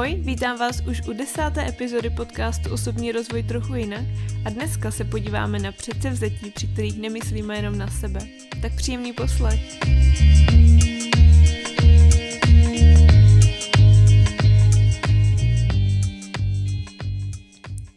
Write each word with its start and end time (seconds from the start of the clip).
Ahoj, 0.00 0.14
vítám 0.14 0.58
vás 0.58 0.80
už 0.88 1.08
u 1.08 1.12
desáté 1.12 1.68
epizody 1.68 2.10
podcastu 2.10 2.72
Osobní 2.72 3.12
rozvoj 3.12 3.42
trochu 3.42 3.74
jinak 3.74 4.04
a 4.46 4.50
dneska 4.50 4.90
se 4.90 5.04
podíváme 5.04 5.58
na 5.58 5.72
předsevzetí, 5.72 6.50
při 6.50 6.66
kterých 6.66 7.00
nemyslíme 7.00 7.56
jenom 7.56 7.78
na 7.78 7.88
sebe. 7.88 8.20
Tak 8.62 8.76
příjemný 8.76 9.12
poslech. 9.12 9.60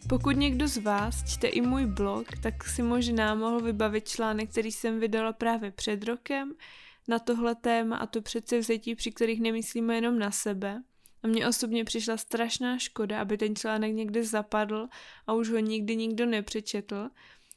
Pokud 0.10 0.32
někdo 0.32 0.68
z 0.68 0.78
vás 0.78 1.34
čte 1.34 1.48
i 1.48 1.62
můj 1.62 1.86
blog, 1.86 2.28
tak 2.42 2.64
si 2.64 2.82
možná 2.82 3.36
mohl 3.36 3.62
vybavit 3.62 4.08
článek, 4.08 4.50
který 4.50 4.72
jsem 4.72 5.00
vydala 5.00 5.34
právě 5.34 5.72
před 5.72 6.04
rokem 6.04 6.54
na 7.08 7.20
tohle 7.20 7.56
téma 7.56 7.98
a 7.98 8.06
to 8.06 8.22
předsevzetí, 8.22 8.96
při 8.96 9.12
kterých 9.12 9.42
nemyslíme 9.42 9.96
jenom 9.96 10.20
na 10.20 10.32
sebe. 10.32 10.82
A 11.24 11.28
mně 11.28 11.47
osobně 11.47 11.84
přišla 11.84 12.18
strašná 12.18 12.78
škoda, 12.78 13.21
aby 13.21 13.38
ten 13.38 13.56
článek 13.56 13.93
někde 13.93 14.24
zapadl 14.24 14.88
a 15.28 15.34
už 15.34 15.50
ho 15.50 15.60
nikdy 15.60 15.96
nikdo 15.96 16.25
nepřečetl, 16.25 17.10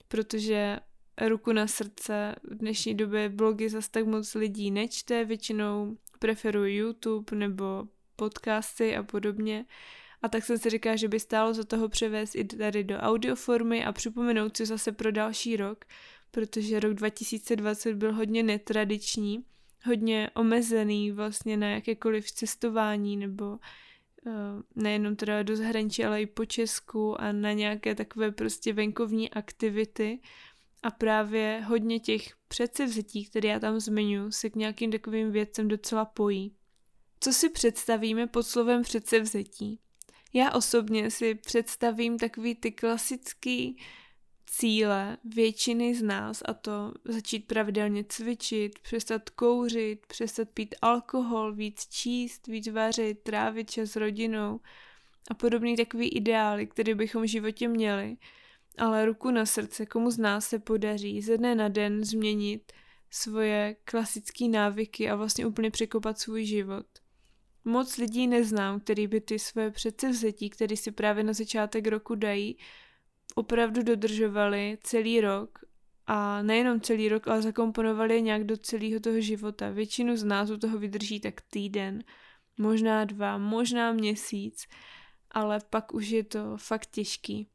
protože 0.08 0.80
ruku 1.28 1.52
na 1.52 1.66
srdce 1.66 2.34
v 2.42 2.54
dnešní 2.54 2.94
době 2.94 3.28
blogy 3.28 3.68
zase 3.68 3.90
tak 3.90 4.06
moc 4.06 4.34
lidí 4.34 4.70
nečte, 4.70 5.24
většinou 5.24 5.96
preferují 6.18 6.76
YouTube 6.76 7.36
nebo 7.36 7.84
podcasty 8.16 8.96
a 8.96 9.02
podobně. 9.02 9.66
A 10.22 10.28
tak 10.28 10.44
jsem 10.44 10.58
si 10.58 10.70
říkala, 10.70 10.96
že 10.96 11.08
by 11.08 11.20
stálo 11.20 11.54
za 11.54 11.64
toho 11.64 11.88
převést 11.88 12.34
i 12.34 12.44
tady 12.44 12.84
do 12.84 12.96
audioformy 12.96 13.84
a 13.84 13.92
připomenout 13.92 14.56
si 14.56 14.66
zase 14.66 14.92
pro 14.92 15.12
další 15.12 15.56
rok, 15.56 15.84
protože 16.30 16.80
rok 16.80 16.94
2020 16.94 17.94
byl 17.94 18.12
hodně 18.12 18.42
netradiční 18.42 19.44
hodně 19.86 20.30
omezený 20.34 21.12
vlastně 21.12 21.56
na 21.56 21.68
jakékoliv 21.68 22.32
cestování 22.32 23.16
nebo 23.16 23.50
uh, 23.50 24.32
nejenom 24.74 25.16
teda 25.16 25.42
do 25.42 25.56
zahraničí, 25.56 26.04
ale 26.04 26.22
i 26.22 26.26
po 26.26 26.44
Česku 26.44 27.20
a 27.20 27.32
na 27.32 27.52
nějaké 27.52 27.94
takové 27.94 28.30
prostě 28.30 28.72
venkovní 28.72 29.30
aktivity 29.30 30.20
a 30.82 30.90
právě 30.90 31.62
hodně 31.66 32.00
těch 32.00 32.36
předsevzetí, 32.48 33.24
které 33.24 33.48
já 33.48 33.60
tam 33.60 33.80
zmiňuji, 33.80 34.32
se 34.32 34.50
k 34.50 34.56
nějakým 34.56 34.92
takovým 34.92 35.30
věcem 35.32 35.68
docela 35.68 36.04
pojí. 36.04 36.54
Co 37.20 37.32
si 37.32 37.48
představíme 37.50 38.26
pod 38.26 38.42
slovem 38.42 38.82
předsevzetí? 38.82 39.80
Já 40.32 40.52
osobně 40.52 41.10
si 41.10 41.34
představím 41.34 42.18
takový 42.18 42.54
ty 42.54 42.72
klasický 42.72 43.78
cíle 44.46 45.16
většiny 45.24 45.94
z 45.94 46.02
nás 46.02 46.42
a 46.44 46.54
to 46.54 46.92
začít 47.04 47.46
pravidelně 47.46 48.04
cvičit, 48.08 48.78
přestat 48.78 49.30
kouřit, 49.30 50.06
přestat 50.06 50.48
pít 50.54 50.74
alkohol, 50.82 51.54
víc 51.54 51.86
číst, 51.86 52.46
víc 52.46 52.68
vařit, 52.68 53.22
trávit 53.22 53.70
čas 53.70 53.90
s 53.90 53.96
rodinou 53.96 54.60
a 55.30 55.34
podobný 55.34 55.76
takový 55.76 56.08
ideály, 56.08 56.66
které 56.66 56.94
bychom 56.94 57.22
v 57.22 57.28
životě 57.30 57.68
měli. 57.68 58.16
Ale 58.78 59.06
ruku 59.06 59.30
na 59.30 59.46
srdce, 59.46 59.86
komu 59.86 60.10
z 60.10 60.18
nás 60.18 60.48
se 60.48 60.58
podaří 60.58 61.22
ze 61.22 61.38
dne 61.38 61.54
na 61.54 61.68
den 61.68 62.04
změnit 62.04 62.72
svoje 63.10 63.76
klasické 63.84 64.48
návyky 64.48 65.10
a 65.10 65.16
vlastně 65.16 65.46
úplně 65.46 65.70
překopat 65.70 66.18
svůj 66.18 66.44
život. 66.44 66.86
Moc 67.64 67.96
lidí 67.96 68.26
neznám, 68.26 68.80
který 68.80 69.06
by 69.06 69.20
ty 69.20 69.38
své 69.38 69.70
předsevzetí, 69.70 70.50
které 70.50 70.76
si 70.76 70.90
právě 70.90 71.24
na 71.24 71.32
začátek 71.32 71.86
roku 71.86 72.14
dají, 72.14 72.58
opravdu 73.38 73.82
dodržovali 73.82 74.78
celý 74.82 75.20
rok 75.20 75.58
a 76.06 76.42
nejenom 76.42 76.80
celý 76.80 77.08
rok, 77.08 77.28
ale 77.28 77.42
zakomponovali 77.42 78.14
je 78.14 78.20
nějak 78.20 78.44
do 78.44 78.56
celého 78.56 79.00
toho 79.00 79.20
života. 79.20 79.70
Většinu 79.70 80.16
z 80.16 80.24
nás 80.24 80.50
u 80.50 80.56
toho 80.56 80.78
vydrží 80.78 81.20
tak 81.20 81.40
týden, 81.40 82.04
možná 82.58 83.04
dva, 83.04 83.38
možná 83.38 83.92
měsíc, 83.92 84.66
ale 85.30 85.58
pak 85.70 85.94
už 85.94 86.08
je 86.08 86.24
to 86.24 86.56
fakt 86.56 86.86
těžký. 86.86 87.48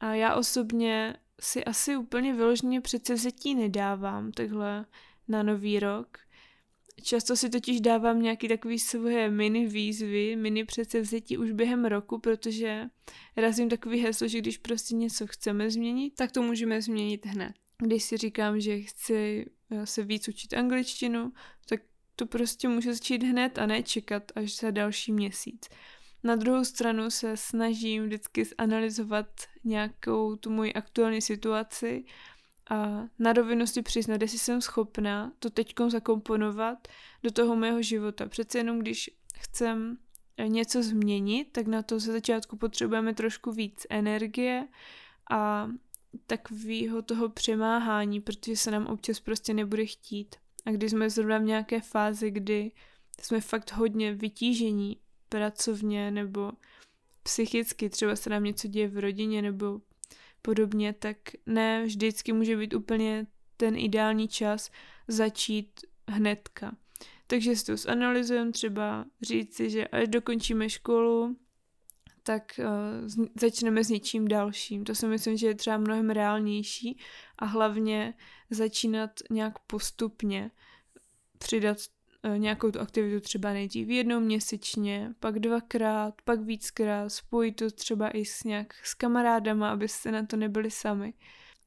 A 0.00 0.14
já 0.14 0.34
osobně 0.34 1.16
si 1.40 1.64
asi 1.64 1.96
úplně 1.96 2.34
vyloženě 2.34 2.80
předsevzetí 2.80 3.54
nedávám 3.54 4.32
takhle 4.32 4.86
na 5.28 5.42
nový 5.42 5.80
rok. 5.80 6.18
Často 7.02 7.36
si 7.36 7.50
totiž 7.50 7.80
dávám 7.80 8.22
nějaký 8.22 8.48
takový 8.48 8.78
svoje 8.78 9.30
mini 9.30 9.66
výzvy, 9.66 10.36
mini 10.36 10.64
předsevzetí 10.64 11.38
už 11.38 11.52
během 11.52 11.84
roku, 11.84 12.18
protože 12.18 12.84
razím 13.36 13.68
takový 13.68 13.98
heslo, 13.98 14.28
že 14.28 14.38
když 14.38 14.58
prostě 14.58 14.94
něco 14.94 15.26
chceme 15.26 15.70
změnit, 15.70 16.14
tak 16.16 16.32
to 16.32 16.42
můžeme 16.42 16.82
změnit 16.82 17.26
hned. 17.26 17.52
Když 17.82 18.04
si 18.04 18.16
říkám, 18.16 18.60
že 18.60 18.80
chci 18.80 19.46
eh, 19.70 19.86
se 19.86 20.02
víc 20.02 20.28
učit 20.28 20.54
angličtinu, 20.54 21.32
tak 21.68 21.80
to 22.16 22.26
prostě 22.26 22.68
může 22.68 22.94
začít 22.94 23.22
hned 23.22 23.58
a 23.58 23.66
ne 23.66 23.82
čekat 23.82 24.32
až 24.34 24.56
za 24.56 24.70
další 24.70 25.12
měsíc. 25.12 25.68
Na 26.24 26.36
druhou 26.36 26.64
stranu 26.64 27.10
se 27.10 27.36
snažím 27.36 28.04
vždycky 28.04 28.44
zanalizovat 28.44 29.26
nějakou 29.64 30.36
tu 30.36 30.50
moji 30.50 30.72
aktuální 30.72 31.20
situaci 31.20 32.04
a 32.70 33.08
na 33.18 33.32
rovinu 33.32 33.66
si 33.66 33.82
přiznat, 33.82 34.22
jestli 34.22 34.38
jsem 34.38 34.60
schopná 34.60 35.32
to 35.38 35.50
teď 35.50 35.74
zakomponovat 35.88 36.88
do 37.22 37.30
toho 37.30 37.56
mého 37.56 37.82
života. 37.82 38.28
Přece 38.28 38.58
jenom 38.58 38.78
když 38.78 39.10
chcem 39.34 39.98
něco 40.46 40.82
změnit, 40.82 41.48
tak 41.52 41.66
na 41.66 41.82
to 41.82 41.98
ze 41.98 42.12
začátku 42.12 42.56
potřebujeme 42.56 43.14
trošku 43.14 43.52
víc 43.52 43.86
energie 43.90 44.68
a 45.30 45.68
takového 46.26 47.02
toho 47.02 47.28
přemáhání, 47.28 48.20
protože 48.20 48.56
se 48.56 48.70
nám 48.70 48.86
občas 48.86 49.20
prostě 49.20 49.54
nebude 49.54 49.86
chtít. 49.86 50.36
A 50.66 50.70
když 50.70 50.90
jsme 50.90 51.10
zrovna 51.10 51.38
v 51.38 51.42
nějaké 51.42 51.80
fázi, 51.80 52.30
kdy 52.30 52.72
jsme 53.20 53.40
fakt 53.40 53.72
hodně 53.72 54.14
vytížení 54.14 54.96
pracovně 55.28 56.10
nebo 56.10 56.52
psychicky, 57.22 57.90
třeba 57.90 58.16
se 58.16 58.30
nám 58.30 58.44
něco 58.44 58.68
děje 58.68 58.88
v 58.88 58.98
rodině 58.98 59.42
nebo 59.42 59.80
podobně, 60.42 60.92
tak 60.92 61.16
ne 61.46 61.84
vždycky 61.84 62.32
může 62.32 62.56
být 62.56 62.74
úplně 62.74 63.26
ten 63.56 63.76
ideální 63.76 64.28
čas 64.28 64.70
začít 65.08 65.80
hnedka. 66.08 66.76
Takže 67.26 67.56
si 67.56 67.66
to 67.66 67.76
zanalizujeme, 67.76 68.52
třeba 68.52 69.04
říct 69.22 69.54
si, 69.56 69.70
že 69.70 69.88
až 69.88 70.08
dokončíme 70.08 70.70
školu, 70.70 71.36
tak 72.22 72.60
uh, 72.60 73.26
začneme 73.40 73.84
s 73.84 73.88
něčím 73.88 74.28
dalším. 74.28 74.84
To 74.84 74.94
si 74.94 75.06
myslím, 75.06 75.36
že 75.36 75.46
je 75.46 75.54
třeba 75.54 75.78
mnohem 75.78 76.10
reálnější 76.10 76.98
a 77.38 77.44
hlavně 77.44 78.14
začínat 78.50 79.10
nějak 79.30 79.58
postupně 79.58 80.50
přidat 81.38 81.78
nějakou 82.36 82.70
tu 82.70 82.80
aktivitu 82.80 83.20
třeba 83.20 83.52
nejdřív 83.52 83.88
jednou 83.88 84.20
měsíčně, 84.20 85.14
pak 85.20 85.38
dvakrát, 85.38 86.14
pak 86.24 86.40
víckrát, 86.40 87.12
spojit 87.12 87.52
to 87.52 87.70
třeba 87.70 88.08
i 88.08 88.24
s 88.24 88.44
nějak 88.44 88.74
s 88.74 88.94
kamarádama, 88.94 89.70
abyste 89.70 90.12
na 90.12 90.26
to 90.26 90.36
nebyli 90.36 90.70
sami. 90.70 91.14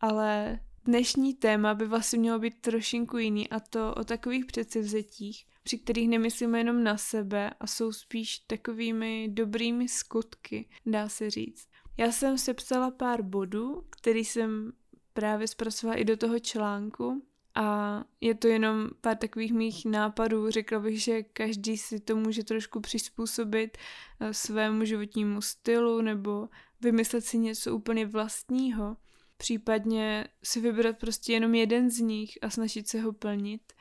Ale 0.02 0.60
dnešní 0.86 1.34
téma 1.34 1.74
by 1.74 1.88
vlastně 1.88 2.20
mělo 2.20 2.40
být 2.40 2.62
trošinku 2.62 3.18
jiný 3.18 3.50
a 3.50 3.60
to 3.60 3.94
o 3.96 4.04
takových 4.04 4.46
předsevzetích, 4.46 5.46
při 5.64 5.78
kterých 5.78 6.10
nemyslíme 6.10 6.58
jenom 6.58 6.84
na 6.84 6.98
sebe 6.98 7.52
a 7.60 7.68
jsou 7.68 7.92
spíš 7.92 8.40
takovými 8.40 9.30
dobrými 9.32 9.88
skutky, 9.88 10.70
dá 10.86 11.10
se 11.10 11.30
říct. 11.30 11.68
Já 11.98 12.12
jsem 12.12 12.38
sepsala 12.38 12.92
pár 12.92 13.22
bodů, 13.22 13.84
který 13.90 14.26
jsem 14.26 14.72
právě 15.14 15.48
zpracovala 15.48 16.00
i 16.00 16.06
do 16.06 16.18
toho 16.18 16.40
článku 16.40 17.26
a 17.56 18.00
je 18.22 18.36
to 18.36 18.48
jenom 18.48 18.90
pár 19.02 19.18
takových 19.18 19.54
mých 19.54 19.86
nápadů. 19.86 20.50
Řekla 20.50 20.80
bych, 20.80 21.04
že 21.04 21.24
každý 21.24 21.78
si 21.78 22.00
to 22.00 22.16
může 22.16 22.44
trošku 22.44 22.80
přizpůsobit 22.80 23.78
eh, 24.20 24.34
svému 24.34 24.86
životnímu 24.86 25.42
stylu 25.42 26.02
nebo 26.02 26.50
vymyslet 26.82 27.26
si 27.26 27.38
něco 27.38 27.76
úplně 27.76 28.06
vlastního. 28.06 28.98
Případně 29.38 30.28
si 30.44 30.62
vybrat 30.62 30.98
prostě 31.00 31.34
jenom 31.34 31.56
jeden 31.56 31.90
z 31.90 32.00
nich 32.00 32.38
a 32.42 32.50
snažit 32.50 32.88
se 32.88 33.02
ho 33.02 33.14
plnit 33.14 33.74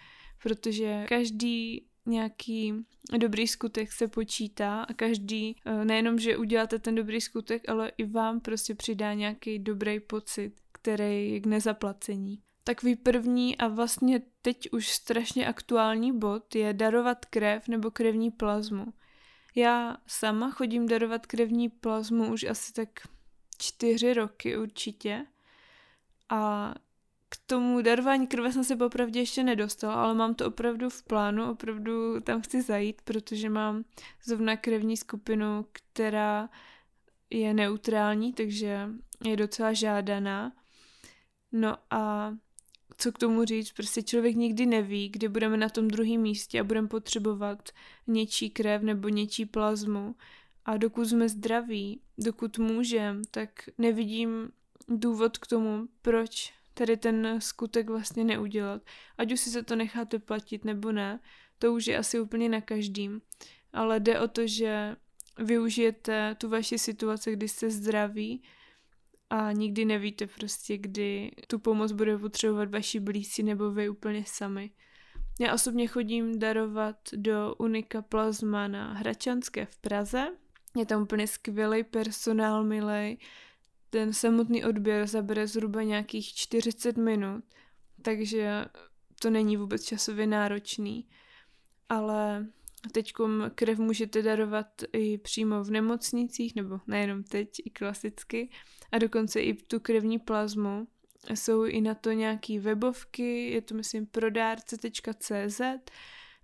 protože 0.43 1.05
každý 1.09 1.87
nějaký 2.07 2.75
dobrý 3.19 3.49
skutek 3.49 3.93
se 3.93 4.09
počítá 4.09 4.83
a 4.83 4.95
každý, 4.95 5.57
eh, 5.67 5.85
nejenom, 5.85 6.19
že 6.19 6.37
uděláte 6.37 6.79
ten 6.79 6.95
dobrý 6.95 7.21
skutek, 7.21 7.69
ale 7.69 7.93
i 7.99 8.05
vám 8.05 8.41
prostě 8.41 8.75
přidá 8.75 9.15
nějaký 9.15 9.59
dobrý 9.59 10.01
pocit, 10.01 10.53
který 10.73 11.33
je 11.33 11.41
k 11.41 11.47
nezaplacení. 11.47 12.43
Takový 12.65 12.97
první 12.97 13.59
a 13.59 13.69
vlastně 13.69 14.23
teď 14.43 14.73
už 14.73 14.89
strašně 14.89 15.47
aktuální 15.47 16.19
bod 16.19 16.55
je 16.55 16.73
darovat 16.73 17.25
krev 17.25 17.69
nebo 17.69 17.91
krevní 17.91 18.31
plazmu. 18.31 18.87
Já 19.55 19.97
sama 20.07 20.51
chodím 20.51 20.89
darovat 20.89 21.27
krevní 21.27 21.69
plazmu 21.69 22.33
už 22.33 22.45
asi 22.45 22.73
tak 22.73 22.89
čtyři 23.59 24.15
roky 24.15 24.59
určitě 24.59 25.27
a 26.29 26.75
k 27.29 27.37
tomu 27.47 27.83
darování 27.83 28.27
krve 28.27 28.53
jsem 28.53 28.65
se 28.65 28.77
popravdě 28.77 29.21
ještě 29.21 29.43
nedostala, 29.43 29.95
ale 29.95 30.15
mám 30.15 30.35
to 30.35 30.47
opravdu 30.47 30.91
v 30.91 31.03
plánu, 31.03 31.51
opravdu 31.51 32.21
tam 32.21 32.43
chci 32.43 32.63
zajít, 32.63 33.03
protože 33.03 33.51
mám 33.51 33.85
zrovna 34.25 34.57
krevní 34.57 34.97
skupinu, 34.97 35.67
která 35.73 36.49
je 37.31 37.55
neutrální, 37.55 38.33
takže 38.33 38.89
je 39.25 39.37
docela 39.37 39.73
žádaná. 39.73 40.53
No 41.53 41.77
a 41.91 42.33
co 42.99 43.13
k 43.13 43.19
tomu 43.19 43.45
říct, 43.45 43.73
prostě 43.73 44.03
člověk 44.03 44.37
nikdy 44.37 44.67
neví, 44.67 45.09
kdy 45.09 45.29
budeme 45.29 45.57
na 45.57 45.69
tom 45.69 45.89
druhém 45.89 46.21
místě 46.21 46.61
a 46.61 46.65
budeme 46.65 46.89
potřebovat 46.89 47.69
něčí 48.07 48.51
krev 48.51 48.83
nebo 48.83 49.09
něčí 49.09 49.47
plazmu 49.47 50.15
A 50.65 50.77
dokud 50.77 51.05
jsme 51.05 51.29
zdraví, 51.29 52.01
dokud 52.19 52.59
můžem, 52.59 53.23
tak 53.31 53.51
nevidím 53.79 54.51
důvod 54.89 55.39
k 55.39 55.47
tomu, 55.47 55.89
proč 56.03 56.53
tady 56.75 56.97
ten 56.97 57.41
skutek 57.41 57.91
vlastně 57.91 58.25
neudělat. 58.25 58.83
Ať 59.19 59.33
už 59.33 59.41
si 59.41 59.51
se 59.51 59.63
to 59.63 59.77
necháte 59.77 60.19
platit 60.19 60.65
nebo 60.65 60.93
ne, 60.93 61.21
to 61.59 61.73
už 61.73 61.87
je 61.87 61.99
asi 61.99 62.21
úplně 62.21 62.49
na 62.49 62.61
každým. 62.61 63.23
Ale 63.73 64.01
jde 64.01 64.21
o 64.21 64.29
to, 64.29 64.47
že 64.47 64.97
využijete 65.39 66.35
tu 66.35 66.49
vaši 66.49 66.79
situaci, 66.79 67.33
kdy 67.33 67.49
jste 67.49 67.71
zdraví 67.71 68.43
a 69.33 69.53
nikdy 69.53 69.85
nevíte 69.85 70.27
prostě, 70.27 70.79
kdy 70.79 71.31
tu 71.47 71.59
pomoc 71.59 71.93
bude 71.93 72.19
potřebovat 72.19 72.71
vaši 72.71 73.01
blízcí 73.01 73.43
nebo 73.43 73.71
vy 73.71 73.89
úplně 73.89 74.25
sami. 74.27 74.71
Já 75.41 75.55
osobně 75.55 75.87
chodím 75.87 76.39
darovat 76.39 76.97
do 77.17 77.55
Unika 77.59 78.03
Plazma 78.03 78.69
na 78.69 78.93
Hračanské 78.93 79.67
v 79.67 79.79
Praze. 79.79 80.29
Je 80.77 80.87
tam 80.87 81.03
úplně 81.03 81.27
skvělý 81.27 81.85
personál, 81.85 82.65
milej. 82.65 83.19
Ten 83.91 84.13
samotný 84.13 84.65
odběr 84.65 85.07
zabere 85.07 85.47
zhruba 85.47 85.83
nějakých 85.83 86.35
40 86.35 86.97
minut, 86.97 87.45
takže 88.03 88.65
to 89.23 89.31
není 89.31 89.57
vůbec 89.57 89.85
časově 89.85 90.27
náročný. 90.27 91.09
Ale 91.89 92.47
Teď 92.93 93.13
krev 93.55 93.79
můžete 93.79 94.23
darovat 94.23 94.67
i 94.93 95.19
přímo 95.19 95.65
v 95.65 95.71
nemocnicích, 95.71 96.57
nebo 96.57 96.81
nejenom 96.87 97.25
teď, 97.25 97.49
i 97.65 97.71
klasicky, 97.71 98.51
a 98.93 98.99
dokonce 98.99 99.41
i 99.41 99.55
tu 99.55 99.81
krevní 99.81 100.19
plazmu. 100.19 100.87
Jsou 101.35 101.65
i 101.65 101.81
na 101.81 101.95
to 101.95 102.11
nějaký 102.11 102.59
webovky, 102.59 103.51
je 103.51 103.61
to 103.61 103.75
myslím 103.75 104.07
prodárce.cz, 104.07 105.61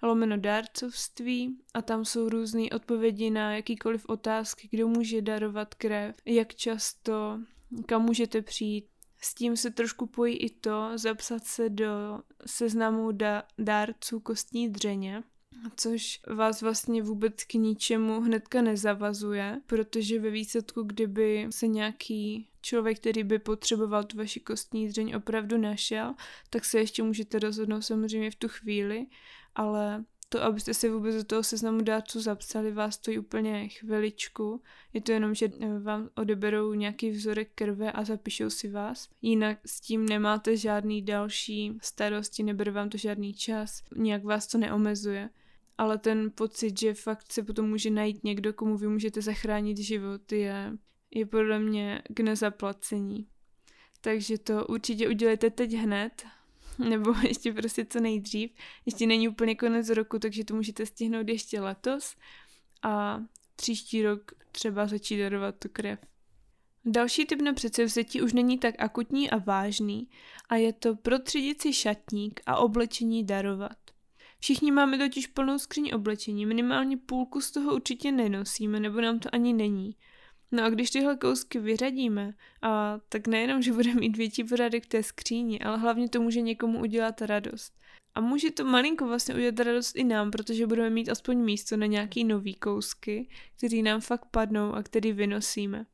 lomeno 0.03 0.37
dárcovství 0.37 1.59
a 1.75 1.83
tam 1.83 2.05
jsou 2.05 2.29
různé 2.29 2.63
odpovědi 2.75 3.31
na 3.31 3.55
jakýkoliv 3.55 4.05
otázky, 4.09 4.69
kdo 4.71 4.89
může 4.89 5.23
darovat 5.23 5.75
krev, 5.75 6.15
jak 6.25 6.55
často, 6.55 7.41
kam 7.87 8.03
můžete 8.03 8.43
přijít. 8.43 8.87
S 9.21 9.35
tím 9.35 9.57
se 9.57 9.71
trošku 9.71 10.07
pojí 10.07 10.37
i 10.37 10.51
to 10.51 10.91
zapsat 10.95 11.45
se 11.45 11.69
do 11.69 12.21
seznamu 12.47 13.11
da- 13.11 13.43
dárců 13.59 14.21
kostní 14.21 14.69
dřeně, 14.69 15.23
což 15.77 16.21
vás 16.27 16.63
vlastně 16.63 17.03
vůbec 17.03 17.45
k 17.45 17.55
ničemu 17.55 18.21
hnedka 18.21 18.63
nezavazuje, 18.63 19.61
protože 19.67 20.21
ve 20.21 20.31
výsledku, 20.31 20.83
kdyby 20.83 21.47
se 21.51 21.67
nějaký 21.67 22.49
člověk, 22.63 23.01
který 23.01 23.25
by 23.25 23.39
potřeboval 23.39 24.05
tu 24.05 24.17
vaši 24.17 24.41
kostní 24.41 24.89
dřeň 24.89 25.15
opravdu 25.17 25.59
našel, 25.59 26.15
tak 26.51 26.65
se 26.65 26.79
ještě 26.79 27.03
můžete 27.03 27.39
rozhodnout 27.39 27.83
samozřejmě 27.83 28.31
v 28.31 28.35
tu 28.35 28.49
chvíli, 28.49 29.07
ale 29.55 30.05
to, 30.29 30.43
abyste 30.43 30.75
se 30.75 30.91
vůbec 30.91 31.15
do 31.15 31.25
toho 31.25 31.43
seznamu 31.43 31.81
dárců 31.81 32.21
zapsali, 32.21 32.73
vás 32.73 32.95
stojí 32.95 33.19
úplně 33.19 33.69
chviličku. 33.69 34.63
Je 34.93 35.01
to 35.01 35.13
jenom, 35.13 35.35
že 35.35 35.51
vám 35.83 36.09
odeberou 36.15 36.75
nějaký 36.75 37.11
vzorek 37.11 37.51
krve 37.55 37.93
a 37.93 38.05
zapíšou 38.05 38.51
si 38.51 38.71
vás. 38.71 39.09
Jinak 39.23 39.59
s 39.67 39.81
tím 39.81 40.09
nemáte 40.09 40.57
žádný 40.57 41.03
další 41.03 41.79
starosti, 41.83 42.43
nebere 42.43 42.71
vám 42.71 42.89
to 42.89 42.99
žádný 42.99 43.35
čas, 43.35 43.83
nějak 43.97 44.25
vás 44.25 44.47
to 44.47 44.59
neomezuje 44.59 45.31
ale 45.79 45.99
ten 45.99 46.31
pocit, 46.35 46.81
že 46.81 46.95
fakt 46.95 47.33
se 47.33 47.43
potom 47.43 47.69
může 47.69 47.91
najít 47.91 48.25
někdo, 48.25 48.53
komu 48.53 48.77
vy 48.77 48.89
můžete 48.89 49.23
zachránit 49.23 49.79
život, 49.79 50.33
je, 50.33 50.73
je 51.11 51.27
podle 51.27 51.59
mě 51.59 52.03
k 52.15 52.21
nezaplacení. 52.21 53.27
Takže 54.01 54.39
to 54.39 54.67
určitě 54.67 55.09
udělejte 55.09 55.51
teď 55.51 55.73
hned, 55.73 56.27
nebo 56.79 57.15
ještě 57.29 57.53
prostě 57.53 57.85
co 57.85 58.01
nejdřív. 58.01 58.51
Ještě 58.87 59.07
není 59.07 59.29
úplně 59.29 59.55
konec 59.55 59.89
roku, 59.89 60.19
takže 60.19 60.45
to 60.45 60.55
můžete 60.55 60.87
stihnout 60.87 61.29
ještě 61.29 61.61
letos 61.61 62.17
a 62.83 63.23
příští 63.57 64.03
rok 64.03 64.33
třeba 64.53 64.87
začít 64.87 65.19
darovat 65.19 65.55
tu 65.59 65.69
krev. 65.69 65.99
Další 66.85 67.27
typ 67.27 67.43
na 67.43 67.53
předsevzetí 67.53 68.23
už 68.23 68.33
není 68.33 68.59
tak 68.59 68.75
akutní 68.79 69.31
a 69.31 69.39
vážný 69.39 70.09
a 70.49 70.57
je 70.57 70.73
to 70.73 70.97
protřídit 70.97 71.63
si 71.63 71.73
šatník 71.73 72.41
a 72.47 72.57
oblečení 72.57 73.25
darovat. 73.25 73.88
Všichni 74.41 74.73
máme 74.73 74.99
totiž 74.99 75.27
plnou 75.27 75.59
skříň 75.59 75.91
oblečení, 75.95 76.47
minimálně 76.47 76.97
půlku 76.97 77.41
z 77.41 77.51
toho 77.51 77.75
určitě 77.75 78.13
nenosíme, 78.13 78.81
nebo 78.81 79.01
nám 79.01 79.19
to 79.19 79.29
ani 79.33 79.53
není. 79.53 79.97
No 80.53 80.65
a 80.65 80.71
když 80.71 80.91
tyhle 80.91 81.17
kousky 81.17 81.59
vyřadíme, 81.59 82.35
a 82.63 82.99
tak 83.09 83.27
nejenom, 83.27 83.63
že 83.63 83.73
budeme 83.73 84.01
mít 84.01 84.17
větší 84.17 84.45
pořádek 84.45 84.85
v 84.85 84.89
té 84.89 85.03
skříni, 85.03 85.61
ale 85.61 85.79
hlavně 85.79 86.09
to 86.09 86.21
může 86.21 86.41
někomu 86.41 86.81
udělat 86.81 87.23
radost. 87.23 87.79
A 88.15 88.21
může 88.21 88.51
to 88.51 88.65
malinko 88.65 89.07
vlastně 89.07 89.35
udělat 89.35 89.61
radost 89.61 89.97
i 89.97 90.05
nám, 90.05 90.31
protože 90.31 90.67
budeme 90.67 90.91
mít 90.91 91.09
aspoň 91.09 91.39
místo 91.39 91.77
na 91.77 91.87
nějaký 91.87 92.25
nový 92.25 92.55
kousky, 92.55 93.29
který 93.57 93.83
nám 93.83 94.01
fakt 94.01 94.27
padnou 94.31 94.73
a 94.73 94.83
který 94.83 95.13
vynosíme. 95.13 95.87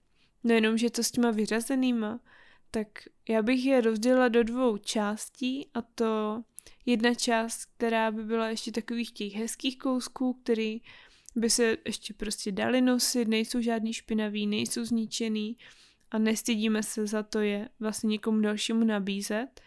No 0.45 0.55
jenom, 0.55 0.79
že 0.79 0.91
to 0.91 1.03
s 1.03 1.11
těma 1.11 1.31
vyřazenýma, 1.31 2.21
tak 2.71 2.89
já 3.29 3.43
bych 3.43 3.65
je 3.65 3.81
rozdělila 3.81 4.29
do 4.29 4.45
dvou 4.45 4.77
částí 4.77 5.69
a 5.75 5.83
to 5.83 6.43
jedna 6.87 7.15
část, 7.15 7.65
která 7.77 8.11
by 8.11 8.25
byla 8.25 8.49
ještě 8.49 8.73
takových 8.73 9.13
těch 9.13 9.35
hezkých 9.35 9.79
kousků, 9.79 10.33
který 10.33 10.81
by 11.37 11.51
se 11.51 11.77
ještě 11.85 12.15
prostě 12.15 12.53
dali 12.53 12.81
nosit, 12.81 13.29
nejsou 13.29 13.61
žádný 13.61 13.93
špinavý, 13.93 14.47
nejsou 14.47 14.85
zničený 14.85 15.57
a 16.11 16.19
nestydíme 16.19 16.83
se 16.83 17.07
za 17.07 17.23
to 17.23 17.41
je 17.41 17.69
vlastně 17.81 18.09
někomu 18.09 18.41
dalšímu 18.41 18.85
nabízet. 18.85 19.61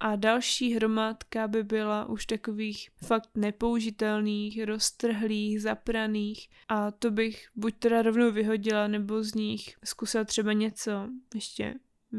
A 0.00 0.16
další 0.16 0.74
hromádka 0.74 1.48
by 1.48 1.62
byla 1.62 2.04
už 2.08 2.26
takových 2.26 2.90
fakt 3.04 3.30
nepoužitelných, 3.34 4.64
roztrhlých, 4.64 5.62
zapraných 5.62 6.48
a 6.68 6.90
to 6.90 7.10
bych 7.10 7.48
buď 7.54 7.74
teda 7.78 8.02
rovnou 8.02 8.32
vyhodila, 8.32 8.88
nebo 8.88 9.22
z 9.22 9.34
nich 9.34 9.76
zkusila 9.84 10.24
třeba 10.24 10.52
něco 10.52 10.90
ještě 11.34 11.74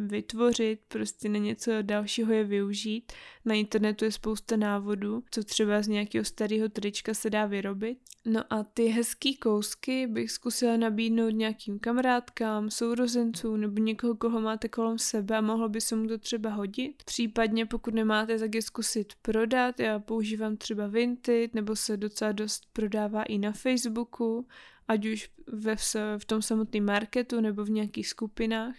vytvořit, 0.08 0.80
prostě 0.88 1.30
na 1.30 1.40
něco 1.40 1.72
dalšího 1.82 2.34
je 2.34 2.44
využít. 2.44 3.14
Na 3.46 3.56
internetu 3.56 4.06
je 4.06 4.12
spousta 4.12 4.56
návodů, 4.58 5.24
co 5.32 5.44
třeba 5.44 5.82
z 5.82 5.88
nějakého 5.88 6.26
starého 6.26 6.70
trička 6.70 7.14
se 7.14 7.30
dá 7.30 7.46
vyrobit. 7.46 7.98
No 8.26 8.54
a 8.54 8.64
ty 8.64 8.86
hezký 8.86 9.38
kousky 9.38 10.08
bych 10.08 10.32
zkusila 10.32 10.78
nabídnout 10.78 11.30
nějakým 11.30 11.80
kamarádkám, 11.80 12.70
sourozencům 12.70 13.62
nebo 13.62 13.82
někoho, 13.82 14.16
koho 14.16 14.42
máte 14.42 14.70
kolem 14.70 15.00
sebe 15.00 15.38
a 15.38 15.42
mohlo 15.42 15.70
by 15.70 15.82
se 15.82 15.96
mu 15.96 16.08
to 16.08 16.18
třeba 16.18 16.50
hodit. 16.50 17.04
Případně 17.04 17.66
pokud 17.66 17.94
nemáte, 17.94 18.40
tak 18.40 18.56
je 18.56 18.62
zkusit 18.62 19.14
prodat. 19.22 19.80
Já 19.80 20.00
používám 20.00 20.58
třeba 20.58 20.88
Vinted 20.88 21.54
nebo 21.56 21.76
se 21.76 21.98
docela 21.98 22.32
dost 22.32 22.64
prodává 22.74 23.24
i 23.24 23.38
na 23.38 23.52
Facebooku, 23.52 24.48
ať 24.88 25.06
už 25.06 25.30
ve, 25.48 25.76
v 26.18 26.26
tom 26.26 26.42
samotném 26.42 26.86
marketu 26.86 27.42
nebo 27.42 27.66
v 27.66 27.70
nějakých 27.70 28.08
skupinách. 28.08 28.76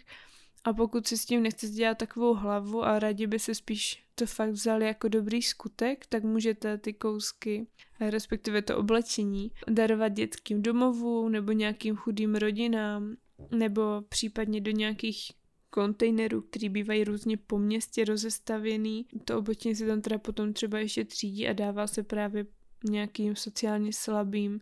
A 0.67 0.73
pokud 0.73 1.07
si 1.07 1.17
s 1.17 1.25
tím 1.25 1.43
nechcete 1.43 1.73
dělat 1.73 1.99
takovou 1.99 2.35
hlavu 2.35 2.85
a 2.85 2.99
rádi 2.99 3.27
by 3.27 3.39
se 3.39 3.55
spíš 3.55 4.05
to 4.15 4.27
fakt 4.27 4.51
vzali 4.51 4.87
jako 4.87 5.09
dobrý 5.09 5.43
skutek, 5.43 6.07
tak 6.07 6.25
můžete 6.25 6.79
ty 6.79 6.93
kousky, 6.93 7.67
respektive 8.01 8.63
to 8.63 8.79
oblečení, 8.79 9.53
darovat 9.69 10.13
dětským 10.13 10.63
domovům 10.63 11.33
nebo 11.33 11.53
nějakým 11.53 11.97
chudým 11.97 12.35
rodinám, 12.35 13.17
nebo 13.51 13.83
případně 14.09 14.61
do 14.61 14.71
nějakých 14.71 15.33
kontejnerů, 15.71 16.41
který 16.41 16.69
bývají 16.69 17.05
různě 17.05 17.37
po 17.37 17.59
městě 17.59 18.05
rozestavěný. 18.05 19.07
To 19.25 19.39
oblečení 19.39 19.75
se 19.75 19.87
tam 19.87 20.01
teda 20.01 20.19
potom 20.19 20.53
třeba 20.53 20.79
ještě 20.79 21.05
třídí 21.05 21.49
a 21.49 21.53
dává 21.53 21.87
se 21.87 22.03
právě 22.03 22.47
nějakým 22.85 23.37
sociálně 23.37 23.93
slabým 23.93 24.61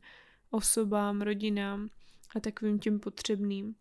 osobám, 0.51 1.23
rodinám 1.23 1.89
a 2.37 2.41
takovým 2.41 2.79
těm 2.79 3.01
potřebným. 3.01 3.75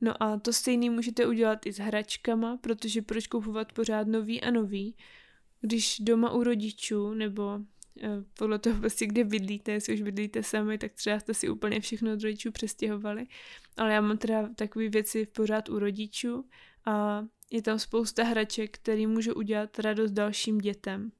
No 0.00 0.22
a 0.22 0.38
to 0.38 0.52
stejný 0.52 0.90
můžete 0.90 1.26
udělat 1.26 1.66
i 1.66 1.72
s 1.72 1.78
hračkama, 1.78 2.56
protože 2.56 3.02
proč 3.02 3.26
kupovat 3.26 3.72
pořád 3.72 4.06
nový 4.06 4.42
a 4.42 4.50
nový, 4.50 4.96
když 5.60 6.00
doma 6.00 6.30
u 6.30 6.42
rodičů 6.42 7.14
nebo 7.14 7.60
eh, 8.02 8.08
podle 8.38 8.58
toho 8.58 8.80
prostě, 8.80 9.06
kde 9.06 9.24
bydlíte, 9.24 9.72
jestli 9.72 9.94
už 9.94 10.02
bydlíte 10.02 10.42
sami, 10.42 10.78
tak 10.78 10.92
třeba 10.92 11.20
jste 11.20 11.34
si 11.34 11.48
úplně 11.48 11.80
všechno 11.80 12.12
od 12.12 12.22
rodičů 12.22 12.52
přestěhovali. 12.52 13.26
Ale 13.76 13.92
já 13.92 14.00
mám 14.00 14.18
teda 14.18 14.48
takové 14.54 14.88
věci 14.88 15.26
pořád 15.26 15.68
u 15.68 15.78
rodičů 15.78 16.44
a 16.84 17.24
je 17.50 17.62
tam 17.62 17.78
spousta 17.78 18.24
hraček, 18.24 18.78
který 18.78 19.06
můžu 19.06 19.34
udělat 19.34 19.78
radost 19.78 20.10
dalším 20.10 20.58
dětem. 20.58 21.12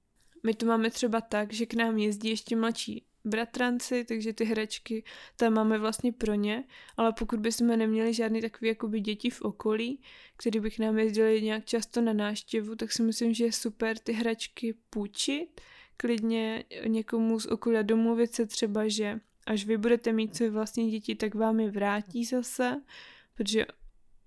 My 0.43 0.55
to 0.55 0.67
máme 0.67 0.91
třeba 0.91 1.21
tak, 1.21 1.53
že 1.53 1.67
k 1.67 1.75
nám 1.75 1.99
jezdí 1.99 2.29
ještě 2.29 2.57
mladší 2.57 3.06
bratranci, 3.27 4.05
takže 4.05 4.33
ty 4.33 4.45
hračky 4.45 5.05
tam 5.37 5.55
máme 5.55 5.79
vlastně 5.79 6.13
pro 6.13 6.35
ně, 6.35 6.65
ale 6.97 7.13
pokud 7.19 7.41
bychom 7.41 7.67
neměli 7.67 8.15
žádný 8.15 8.41
takový 8.41 8.69
jakoby 8.69 9.01
děti 9.01 9.31
v 9.31 9.43
okolí, 9.43 10.01
který 10.37 10.61
bych 10.61 10.79
nám 10.79 10.99
jezdili 10.99 11.43
nějak 11.43 11.65
často 11.65 12.01
na 12.01 12.13
náštěvu, 12.13 12.77
tak 12.77 12.93
si 12.93 13.03
myslím, 13.03 13.35
že 13.35 13.45
je 13.45 13.53
super 13.53 13.99
ty 13.99 14.13
hračky 14.13 14.75
půjčit, 14.91 15.61
klidně 15.97 16.65
někomu 16.87 17.41
z 17.41 17.47
okolí 17.47 17.79
domluvit 17.83 18.35
se 18.35 18.47
třeba, 18.47 18.89
že 18.89 19.21
až 19.47 19.65
vy 19.65 19.77
budete 19.77 20.13
mít 20.13 20.37
své 20.37 20.51
vlastní 20.51 20.91
děti, 20.91 21.15
tak 21.15 21.35
vám 21.35 21.61
je 21.61 21.71
vrátí 21.71 22.25
zase, 22.25 22.83
protože 23.35 23.67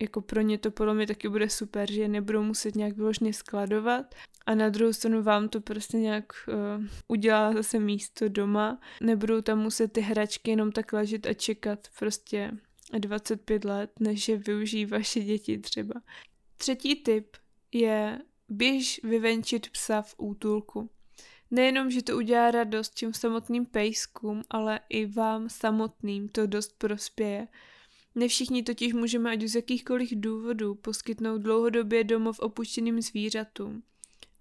jako 0.02 0.22
pro 0.22 0.42
ně 0.42 0.58
to 0.58 0.72
podle 0.72 0.94
mě 0.94 1.08
taky 1.08 1.30
bude 1.30 1.50
super, 1.50 1.92
že 1.92 2.02
je 2.02 2.08
nebudou 2.08 2.44
muset 2.44 2.76
nějak 2.76 2.96
vyložně 2.96 3.34
skladovat 3.34 4.16
a 4.46 4.56
na 4.56 4.70
druhou 4.70 4.94
stranu 4.94 5.24
vám 5.24 5.50
to 5.50 5.62
prostě 5.62 5.98
nějak 5.98 6.26
uh, 6.48 6.86
udělá 7.08 7.54
zase 7.54 7.80
místo 7.80 8.30
doma. 8.30 8.80
Nebudou 9.02 9.42
tam 9.42 9.60
muset 9.60 9.92
ty 9.92 10.02
hračky 10.02 10.52
jenom 10.52 10.72
tak 10.72 10.94
ležet 10.94 11.26
a 11.26 11.34
čekat 11.34 11.88
prostě 12.00 12.52
25 12.98 13.66
let, 13.66 13.92
než 14.00 14.28
je 14.28 14.38
využijí 14.38 14.86
vaše 14.86 15.20
děti 15.20 15.58
třeba. 15.58 16.02
Třetí 16.58 16.96
tip 16.96 17.38
je 17.72 18.20
běž 18.50 19.02
vyvenčit 19.04 19.70
psa 19.70 20.02
v 20.02 20.16
útulku. 20.18 20.90
Nejenom, 21.52 21.92
že 21.92 22.04
to 22.04 22.18
udělá 22.18 22.52
radost 22.52 22.94
těm 22.94 23.14
samotným 23.14 23.66
pejskům, 23.66 24.44
ale 24.50 24.80
i 24.90 25.06
vám 25.06 25.50
samotným 25.50 26.30
to 26.30 26.48
dost 26.48 26.78
prospěje. 26.78 27.48
Ne 28.16 28.28
všichni 28.28 28.64
totiž 28.64 28.94
můžeme 28.94 29.32
ať 29.32 29.42
z 29.42 29.56
jakýchkoliv 29.56 30.10
důvodů 30.14 30.76
poskytnout 30.76 31.38
dlouhodobě 31.38 32.04
domov 32.04 32.40
opuštěným 32.40 33.02
zvířatům. 33.02 33.84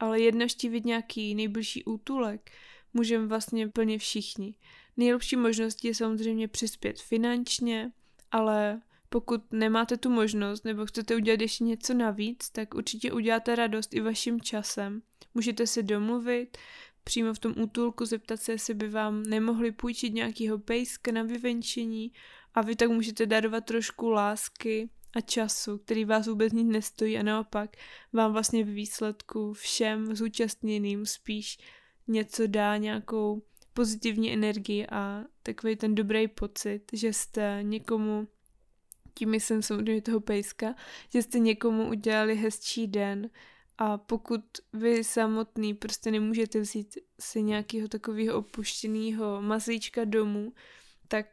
Ale 0.01 0.21
jedna 0.21 0.39
navštívit 0.39 0.85
nějaký 0.85 1.35
nejbližší 1.35 1.85
útulek 1.85 2.51
můžeme 2.95 3.27
vlastně 3.27 3.69
plně 3.69 3.99
všichni. 3.99 4.55
Nejlepší 4.97 5.37
možností 5.37 5.89
je 5.89 5.95
samozřejmě 5.95 6.49
přispět 6.49 7.01
finančně, 7.01 7.93
ale 8.31 8.81
pokud 9.09 9.53
nemáte 9.53 9.97
tu 9.97 10.11
možnost 10.11 10.65
nebo 10.65 10.87
chcete 10.87 11.17
udělat 11.17 11.41
ještě 11.41 11.65
něco 11.65 11.95
navíc, 11.95 12.51
tak 12.51 12.75
určitě 12.75 13.13
uděláte 13.13 13.57
radost 13.57 13.95
i 13.95 14.01
vaším 14.01 14.41
časem. 14.41 15.03
Můžete 15.35 15.67
se 15.67 15.83
domluvit, 15.83 16.59
přímo 17.05 17.35
v 17.35 17.39
tom 17.39 17.55
útulku 17.63 18.05
zeptat 18.05 18.43
se, 18.43 18.53
jestli 18.53 18.75
by 18.75 18.89
vám 18.89 19.23
nemohli 19.23 19.73
půjčit 19.73 20.15
nějakýho 20.15 20.59
pejska 20.59 21.13
na 21.13 21.23
vyvenčení 21.23 22.13
a 22.59 22.63
vy 22.63 22.77
tak 22.77 22.91
můžete 22.91 23.27
darovat 23.27 23.65
trošku 23.65 24.09
lásky 24.09 24.91
a 25.17 25.21
času, 25.21 25.79
který 25.79 26.05
vás 26.05 26.27
vůbec 26.27 26.53
nic 26.53 26.69
nestojí 26.69 27.19
a 27.19 27.23
naopak 27.23 27.77
vám 28.13 28.33
vlastně 28.33 28.65
v 28.65 28.69
výsledku 28.69 29.53
všem 29.53 30.17
zúčastněným 30.17 31.07
spíš 31.07 31.59
něco 32.09 32.47
dá, 32.47 32.77
nějakou 32.77 33.43
pozitivní 33.75 34.33
energii 34.33 34.87
a 34.87 35.25
takový 35.43 35.77
ten 35.77 35.95
dobrý 35.95 36.29
pocit, 36.29 36.83
že 36.93 37.13
jste 37.13 37.59
někomu, 37.63 38.29
tím 39.15 39.31
myslím 39.31 39.63
samozřejmě 39.63 40.03
toho 40.03 40.21
pejska, 40.21 40.75
že 41.13 41.23
jste 41.23 41.39
někomu 41.39 41.89
udělali 41.89 42.37
hezčí 42.37 42.87
den. 42.87 43.31
A 43.79 43.99
pokud 43.99 44.45
vy 44.73 45.05
samotný 45.05 45.75
prostě 45.75 46.11
nemůžete 46.11 46.61
vzít 46.61 46.99
si 47.21 47.43
nějakého 47.43 47.89
takového 47.89 48.39
opuštěného 48.39 49.43
mazlíčka 49.43 50.05
domů, 50.05 50.53
tak 51.09 51.27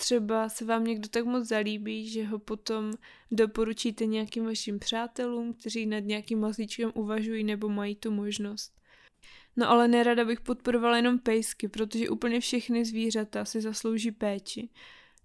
třeba 0.00 0.48
se 0.48 0.64
vám 0.64 0.84
někdo 0.84 1.08
tak 1.08 1.24
moc 1.24 1.48
zalíbí, 1.48 2.08
že 2.08 2.24
ho 2.24 2.38
potom 2.38 2.92
doporučíte 3.30 4.06
nějakým 4.06 4.44
vašim 4.44 4.78
přátelům, 4.78 5.54
kteří 5.54 5.86
nad 5.86 5.98
nějakým 5.98 6.40
mazlíčkem 6.40 6.92
uvažují 6.94 7.44
nebo 7.44 7.68
mají 7.68 7.96
tu 7.96 8.10
možnost. 8.10 8.72
No 9.56 9.70
ale 9.70 9.88
nerada 9.88 10.24
bych 10.24 10.40
podporovala 10.40 10.96
jenom 10.96 11.18
pejsky, 11.18 11.68
protože 11.68 12.08
úplně 12.08 12.40
všechny 12.40 12.84
zvířata 12.84 13.44
si 13.44 13.60
zaslouží 13.60 14.10
péči. 14.10 14.68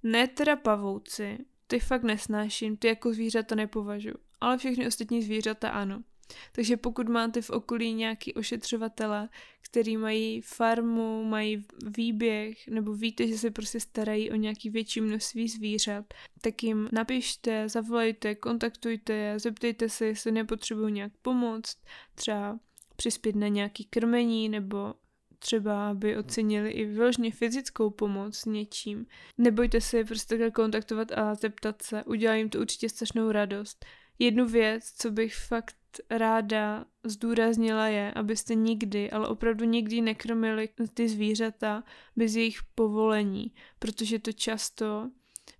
Ne 0.03 0.27
teda 0.27 0.55
pavouci, 0.55 1.37
ty 1.67 1.79
fakt 1.79 2.03
nesnáším, 2.03 2.77
ty 2.77 2.87
jako 2.87 3.13
zvířata 3.13 3.55
nepovažuji, 3.55 4.15
ale 4.41 4.57
všechny 4.57 4.87
ostatní 4.87 5.21
zvířata 5.21 5.69
ano. 5.69 6.03
Takže 6.51 6.77
pokud 6.77 7.09
máte 7.09 7.41
v 7.41 7.49
okolí 7.49 7.93
nějaký 7.93 8.33
ošetřovatele, 8.33 9.29
který 9.61 9.97
mají 9.97 10.41
farmu, 10.41 11.23
mají 11.23 11.65
výběh, 11.97 12.67
nebo 12.67 12.93
víte, 12.93 13.27
že 13.27 13.37
se 13.37 13.51
prostě 13.51 13.79
starají 13.79 14.31
o 14.31 14.35
nějaký 14.35 14.69
větší 14.69 15.01
množství 15.01 15.47
zvířat, 15.47 16.13
tak 16.41 16.63
jim 16.63 16.89
napište, 16.91 17.69
zavolejte, 17.69 18.35
kontaktujte 18.35 19.13
je, 19.13 19.39
zeptejte 19.39 19.89
se, 19.89 20.05
jestli 20.05 20.31
nepotřebují 20.31 20.93
nějak 20.93 21.11
pomoct, 21.21 21.77
třeba 22.15 22.59
přispět 22.95 23.35
na 23.35 23.47
nějaký 23.47 23.85
krmení, 23.85 24.49
nebo 24.49 24.93
třeba 25.39 25.89
aby 25.89 26.17
ocenili 26.17 26.71
i 26.71 26.85
vyloženě 26.85 27.31
fyzickou 27.31 27.89
pomoc 27.89 28.45
něčím. 28.45 29.05
Nebojte 29.37 29.81
se 29.81 29.97
je 29.97 30.05
prostě 30.05 30.35
takhle 30.35 30.51
kontaktovat 30.51 31.11
a 31.11 31.35
zeptat 31.35 31.81
se, 31.81 32.03
udělá 32.03 32.35
jim 32.35 32.49
to 32.49 32.59
určitě 32.59 32.89
strašnou 32.89 33.31
radost. 33.31 33.85
Jednu 34.19 34.45
věc, 34.47 34.93
co 34.97 35.11
bych 35.11 35.35
fakt 35.35 35.75
ráda 36.09 36.85
zdůraznila 37.03 37.87
je, 37.87 38.11
abyste 38.11 38.55
nikdy, 38.55 39.11
ale 39.11 39.27
opravdu 39.27 39.65
nikdy 39.65 40.01
nekrmili 40.01 40.69
ty 40.93 41.09
zvířata 41.09 41.83
bez 42.15 42.35
jejich 42.35 42.59
povolení, 42.75 43.51
protože 43.79 44.19
to 44.19 44.31
často 44.31 45.11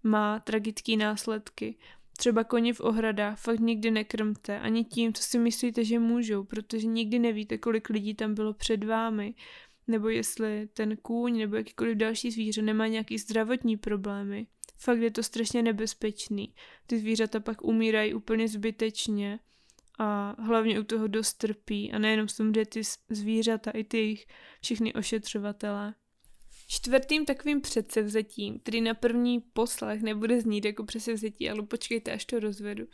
má 0.04 0.40
tragické 0.40 0.96
následky. 0.96 1.78
Třeba 2.18 2.44
koně 2.44 2.74
v 2.74 2.82
ohradách 2.82 3.40
fakt 3.40 3.60
nikdy 3.60 3.92
nekrmte, 3.92 4.60
ani 4.60 4.84
tím, 4.84 5.14
co 5.14 5.24
si 5.24 5.40
myslíte, 5.40 5.84
že 5.84 6.00
můžou, 6.00 6.44
protože 6.44 6.88
nikdy 6.88 7.20
nevíte, 7.20 7.58
kolik 7.58 7.90
lidí 7.90 8.14
tam 8.14 8.34
bylo 8.34 8.54
před 8.54 8.84
vámi, 8.84 9.34
nebo 9.88 10.10
jestli 10.10 10.68
ten 10.74 10.98
kůň 10.98 11.38
nebo 11.38 11.56
jakýkoliv 11.56 11.98
další 11.98 12.32
zvíře 12.32 12.62
nemá 12.62 12.88
nějaký 12.88 13.18
zdravotní 13.18 13.78
problémy. 13.78 14.48
Fakt 14.78 15.00
je 15.00 15.12
to 15.12 15.24
strašně 15.24 15.62
nebezpečný. 15.62 16.54
Ty 16.88 17.00
zvířata 17.00 17.40
pak 17.40 17.64
umírají 17.64 18.14
úplně 18.14 18.48
zbytečně 18.48 19.40
a 20.00 20.36
hlavně 20.42 20.80
u 20.80 20.84
toho 20.84 21.08
dost 21.08 21.34
trpí 21.34 21.92
a 21.92 22.00
nejenom 22.00 22.28
jsou 22.28 22.52
kde 22.52 22.66
ty 22.66 22.82
zvířata, 23.10 23.72
i 23.72 23.84
ty 23.84 23.98
jejich 23.98 24.26
všechny 24.62 24.94
ošetřovatelé. 24.94 25.94
Čtvrtým 26.68 27.26
takovým 27.26 27.62
předsevzetím, 27.62 28.60
který 28.60 28.82
na 28.82 28.94
první 28.94 29.40
poslech 29.40 30.02
nebude 30.02 30.42
znít 30.42 30.66
jako 30.66 30.84
předsevzetí, 30.84 31.50
ale 31.50 31.62
počkejte, 31.64 32.12
až 32.12 32.26
to 32.26 32.40
rozvedu, 32.40 32.86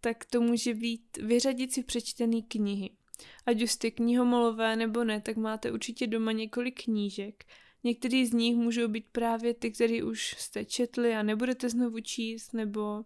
tak 0.00 0.24
to 0.24 0.40
může 0.40 0.74
být 0.74 1.16
vyřadit 1.16 1.72
si 1.72 1.82
přečtený 1.82 2.42
knihy. 2.42 2.90
Ať 3.46 3.62
už 3.62 3.70
jste 3.70 3.90
knihomolové 3.90 4.76
nebo 4.76 5.04
ne, 5.04 5.20
tak 5.20 5.36
máte 5.36 5.72
určitě 5.72 6.06
doma 6.06 6.32
několik 6.32 6.82
knížek. 6.84 7.44
Některý 7.84 8.26
z 8.26 8.32
nich 8.32 8.56
můžou 8.56 8.88
být 8.88 9.06
právě 9.12 9.54
ty, 9.54 9.70
které 9.70 10.02
už 10.02 10.34
jste 10.38 10.64
četli 10.64 11.14
a 11.14 11.22
nebudete 11.22 11.68
znovu 11.68 12.00
číst, 12.00 12.52
nebo 12.52 13.04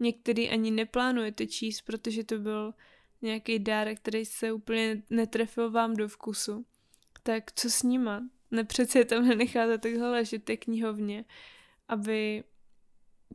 některý 0.00 0.50
ani 0.50 0.70
neplánujete 0.70 1.46
číst, 1.46 1.82
protože 1.82 2.24
to 2.24 2.38
byl 2.38 2.74
nějaký 3.22 3.58
dárek, 3.58 4.00
který 4.00 4.24
se 4.24 4.52
úplně 4.52 5.02
netrefil 5.10 5.70
vám 5.70 5.96
do 5.96 6.08
vkusu. 6.08 6.66
Tak 7.22 7.52
co 7.52 7.70
s 7.70 7.82
nima? 7.82 8.22
Ne 8.50 8.64
přece 8.64 8.98
je 8.98 9.04
tam 9.04 9.28
nenecháte 9.28 9.78
takhle 9.78 10.10
ležet 10.10 10.44
té 10.44 10.56
knihovně, 10.56 11.24
aby 11.88 12.44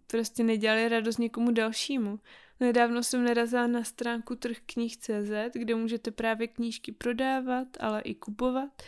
prostě 0.08 0.44
nedělali 0.44 0.90
radost 0.90 1.18
někomu 1.18 1.52
dalšímu. 1.52 2.20
Nedávno 2.60 3.04
jsem 3.04 3.24
narazila 3.24 3.68
na 3.68 3.84
stránku 3.84 4.36
trhknih.cz, 4.36 5.54
kde 5.54 5.76
můžete 5.76 6.12
právě 6.12 6.48
knížky 6.48 6.92
prodávat, 6.92 7.68
ale 7.80 8.02
i 8.02 8.16
kupovat 8.16 8.84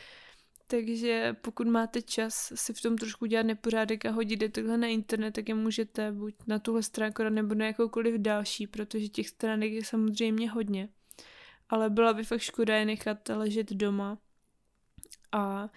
takže 0.71 1.35
pokud 1.41 1.67
máte 1.67 2.01
čas 2.01 2.53
si 2.55 2.73
v 2.73 2.81
tom 2.81 2.97
trošku 2.97 3.25
dělat 3.25 3.45
nepořádek 3.45 4.05
a 4.05 4.11
hodit 4.11 4.41
je 4.41 4.49
takhle 4.49 4.77
na 4.77 4.87
internet, 4.87 5.31
tak 5.31 5.49
je 5.49 5.55
můžete 5.55 6.11
buď 6.11 6.35
na 6.47 6.59
tuhle 6.59 6.83
stránku 6.83 7.23
nebo 7.23 7.55
na 7.55 7.65
jakoukoliv 7.65 8.15
další, 8.15 8.67
protože 8.67 9.07
těch 9.07 9.29
stránek 9.29 9.71
je 9.71 9.85
samozřejmě 9.85 10.51
hodně. 10.51 10.89
Ale 11.69 11.89
byla 11.89 12.13
by 12.13 12.23
fakt 12.23 12.41
škoda 12.41 12.75
je 12.75 12.85
nechat 12.85 13.29
ležet 13.29 13.73
doma. 13.73 14.17
A 15.31 15.69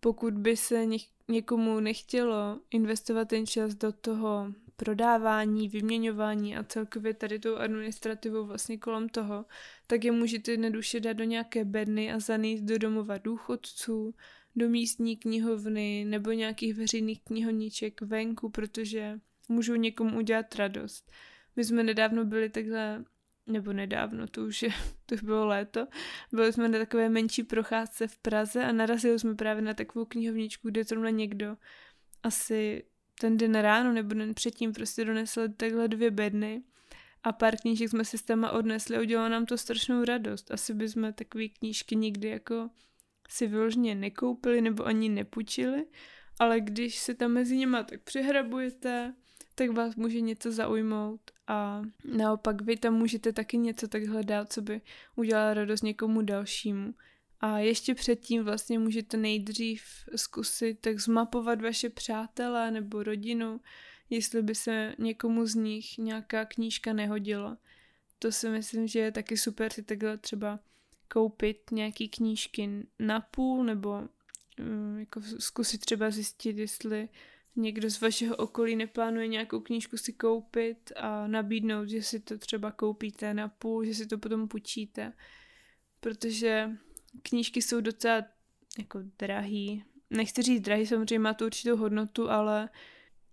pokud 0.00 0.34
by 0.34 0.56
se 0.56 0.86
někomu 1.28 1.80
nechtělo 1.80 2.60
investovat 2.70 3.28
ten 3.28 3.46
čas 3.46 3.74
do 3.74 3.92
toho 3.92 4.52
prodávání, 4.76 5.68
vyměňování 5.68 6.56
a 6.56 6.64
celkově 6.64 7.14
tady 7.14 7.38
tou 7.38 7.56
administrativou 7.56 8.46
vlastně 8.46 8.78
kolem 8.78 9.08
toho, 9.08 9.44
tak 9.86 10.04
je 10.04 10.12
můžete 10.12 10.50
jednoduše 10.50 11.00
dát 11.00 11.12
do 11.12 11.24
nějaké 11.24 11.64
bedny 11.64 12.12
a 12.12 12.18
zanést 12.18 12.64
do 12.64 12.78
domova 12.78 13.18
důchodců, 13.18 14.14
do 14.56 14.68
místní 14.68 15.16
knihovny 15.16 16.04
nebo 16.08 16.32
nějakých 16.32 16.74
veřejných 16.74 17.22
knihovníček 17.22 18.00
venku, 18.00 18.50
protože 18.50 19.20
můžou 19.48 19.74
někomu 19.74 20.18
udělat 20.18 20.54
radost. 20.54 21.12
My 21.56 21.64
jsme 21.64 21.82
nedávno 21.82 22.24
byli 22.24 22.50
takhle, 22.50 23.04
nebo 23.46 23.72
nedávno, 23.72 24.26
to 24.26 24.44
už, 24.44 24.62
je, 24.62 24.70
to 25.06 25.14
už 25.14 25.22
bylo 25.22 25.46
léto, 25.46 25.86
byli 26.32 26.52
jsme 26.52 26.68
na 26.68 26.78
takové 26.78 27.08
menší 27.08 27.42
procházce 27.42 28.08
v 28.08 28.18
Praze 28.18 28.64
a 28.64 28.72
narazili 28.72 29.18
jsme 29.18 29.34
právě 29.34 29.62
na 29.62 29.74
takovou 29.74 30.04
knihovničku, 30.04 30.68
kde 30.68 30.84
zrovna 30.84 31.10
někdo 31.10 31.56
asi 32.22 32.84
ten 33.20 33.36
den 33.36 33.54
ráno 33.54 33.92
nebo 33.92 34.14
den 34.14 34.34
předtím 34.34 34.72
prostě 34.72 35.04
donesl 35.04 35.48
takhle 35.56 35.88
dvě 35.88 36.10
bedny 36.10 36.62
a 37.22 37.32
pár 37.32 37.56
knížek 37.56 37.88
jsme 37.88 38.04
si 38.04 38.18
s 38.18 38.22
téma 38.22 38.50
odnesli 38.50 38.96
a 38.96 39.00
udělalo 39.00 39.28
nám 39.28 39.46
to 39.46 39.58
strašnou 39.58 40.04
radost. 40.04 40.50
Asi 40.50 40.74
bychom 40.74 41.12
takové 41.12 41.48
knížky 41.48 41.96
nikdy 41.96 42.28
jako 42.28 42.70
si 43.28 43.46
vyloženě 43.46 43.94
nekoupili 43.94 44.60
nebo 44.60 44.86
ani 44.86 45.08
nepůjčili, 45.08 45.86
ale 46.38 46.60
když 46.60 46.98
se 46.98 47.14
tam 47.14 47.30
mezi 47.30 47.56
nimi 47.56 47.76
tak 47.86 48.02
přihrabujete, 48.02 49.14
tak 49.54 49.70
vás 49.70 49.96
může 49.96 50.20
něco 50.20 50.52
zaujmout 50.52 51.20
a 51.46 51.82
naopak 52.04 52.62
vy 52.62 52.76
tam 52.76 52.94
můžete 52.94 53.32
taky 53.32 53.58
něco 53.58 53.88
tak 53.88 54.04
hledat, 54.04 54.52
co 54.52 54.62
by 54.62 54.80
udělalo 55.16 55.54
radost 55.54 55.82
někomu 55.82 56.22
dalšímu. 56.22 56.94
A 57.40 57.58
ještě 57.58 57.94
předtím 57.94 58.44
vlastně 58.44 58.78
můžete 58.78 59.16
nejdřív 59.16 59.82
zkusit 60.16 60.80
tak 60.80 61.00
zmapovat 61.00 61.62
vaše 61.62 61.90
přátelé 61.90 62.70
nebo 62.70 63.02
rodinu, 63.02 63.60
jestli 64.10 64.42
by 64.42 64.54
se 64.54 64.94
někomu 64.98 65.46
z 65.46 65.54
nich 65.54 65.98
nějaká 65.98 66.44
knížka 66.44 66.92
nehodila. 66.92 67.58
To 68.18 68.32
si 68.32 68.48
myslím, 68.48 68.86
že 68.86 68.98
je 68.98 69.12
taky 69.12 69.36
super 69.36 69.72
si 69.72 69.82
takhle 69.82 70.18
třeba 70.18 70.60
koupit 71.12 71.70
nějaký 71.70 72.08
knížky 72.08 72.86
na 72.98 73.20
půl 73.20 73.64
nebo 73.64 73.90
um, 74.60 74.98
jako 74.98 75.20
zkusit 75.38 75.80
třeba 75.80 76.10
zjistit, 76.10 76.58
jestli 76.58 77.08
někdo 77.56 77.90
z 77.90 78.00
vašeho 78.00 78.36
okolí 78.36 78.76
neplánuje 78.76 79.28
nějakou 79.28 79.60
knížku 79.60 79.96
si 79.96 80.12
koupit 80.12 80.92
a 80.96 81.26
nabídnout, 81.26 81.88
že 81.88 82.02
si 82.02 82.20
to 82.20 82.38
třeba 82.38 82.70
koupíte 82.70 83.34
na 83.34 83.48
půl, 83.48 83.84
že 83.84 83.94
si 83.94 84.06
to 84.06 84.18
potom 84.18 84.48
půjčíte. 84.48 85.12
Protože 86.00 86.70
knížky 87.22 87.62
jsou 87.62 87.80
docela 87.80 88.24
jako 88.78 88.98
drahý. 89.18 89.84
Nechci 90.10 90.42
říct 90.42 90.60
drahý, 90.60 90.86
samozřejmě 90.86 91.18
má 91.18 91.34
to 91.34 91.46
určitou 91.46 91.76
hodnotu, 91.76 92.30
ale 92.30 92.68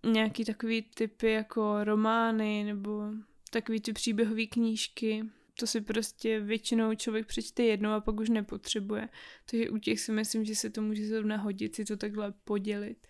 nějaký 0.06 0.44
takový 0.44 0.82
typy 0.82 1.32
jako 1.32 1.84
romány 1.84 2.64
nebo 2.64 3.02
takový 3.50 3.80
ty 3.80 3.92
příběhové 3.92 4.46
knížky, 4.46 5.24
to 5.60 5.66
si 5.66 5.80
prostě 5.80 6.40
většinou 6.40 6.94
člověk 6.94 7.26
přečte 7.26 7.62
jednou 7.62 7.90
a 7.90 8.00
pak 8.00 8.20
už 8.20 8.28
nepotřebuje. 8.28 9.08
Takže 9.50 9.70
u 9.70 9.78
těch 9.78 10.00
si 10.00 10.12
myslím, 10.12 10.44
že 10.44 10.54
se 10.54 10.70
to 10.70 10.82
může 10.82 11.06
zrovna 11.06 11.36
hodit 11.36 11.76
si 11.76 11.84
to 11.84 11.96
takhle 11.96 12.32
podělit 12.44 13.06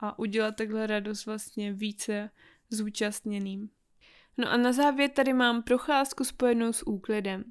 a 0.00 0.18
udělat 0.18 0.56
takhle 0.56 0.86
radost 0.86 1.26
vlastně 1.26 1.72
více 1.72 2.30
zúčastněným. 2.70 3.70
No 4.38 4.50
a 4.50 4.56
na 4.56 4.72
závěr 4.72 5.10
tady 5.10 5.32
mám 5.32 5.62
procházku 5.62 6.24
spojenou 6.24 6.72
s 6.72 6.86
úklidem. 6.86 7.44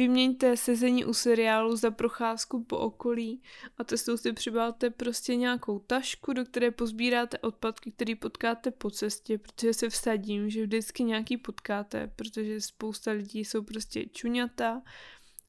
Vyměňte 0.00 0.56
sezení 0.56 1.04
u 1.04 1.14
seriálu 1.14 1.76
za 1.76 1.90
procházku 1.90 2.64
po 2.64 2.78
okolí 2.78 3.42
a 3.78 3.84
testou 3.84 4.16
si 4.16 4.32
přibalte 4.32 4.90
prostě 4.90 5.36
nějakou 5.36 5.78
tašku, 5.78 6.32
do 6.32 6.44
které 6.44 6.70
pozbíráte 6.70 7.38
odpadky, 7.38 7.92
které 7.92 8.14
potkáte 8.14 8.70
po 8.70 8.90
cestě, 8.90 9.38
protože 9.38 9.74
se 9.74 9.88
vsadím, 9.88 10.50
že 10.50 10.62
vždycky 10.62 11.04
nějaký 11.04 11.36
potkáte, 11.36 12.12
protože 12.16 12.60
spousta 12.60 13.10
lidí 13.10 13.44
jsou 13.44 13.62
prostě 13.62 14.06
čuňata 14.06 14.82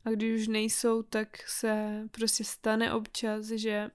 a 0.05 0.09
když 0.09 0.41
už 0.41 0.47
nejsou, 0.47 1.03
tak 1.03 1.49
se 1.49 2.03
prostě 2.11 2.43
stane 2.43 2.93
občas, 2.93 3.45
že 3.47 3.91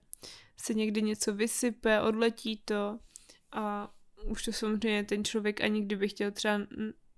se 0.56 0.74
někdy 0.74 1.02
něco 1.02 1.34
vysype, 1.34 2.00
odletí 2.00 2.62
to 2.64 2.98
a 3.52 3.94
už 4.24 4.44
to 4.44 4.52
samozřejmě 4.52 5.04
ten 5.04 5.24
člověk 5.24 5.60
ani 5.60 5.80
kdyby 5.80 6.08
chtěl 6.08 6.30
třeba 6.30 6.60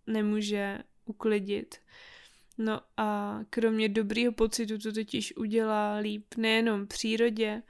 nemůže 0.07 0.78
uklidit. 1.04 1.75
No 2.58 2.80
a 2.96 3.40
kromě 3.50 3.88
dobrýho 3.88 4.32
pocitu 4.32 4.78
to 4.78 4.92
totiž 4.92 5.36
udělá 5.36 5.96
líp 5.96 6.34
nejenom 6.36 6.86
přírodě, 6.86 7.62